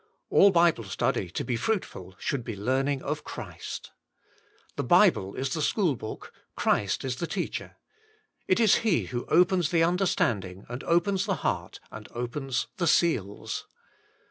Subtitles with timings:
[0.31, 3.91] All Bible study to be fruitful should be learning of Christ.
[4.75, 7.77] The Bible is the school book, Christ is the Teacher.
[8.47, 13.67] It is He who opens the understanding, and opens the heart, and opens the seals.